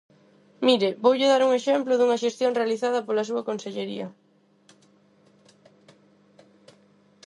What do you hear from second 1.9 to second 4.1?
dunha xestión realizada pola súa consellería.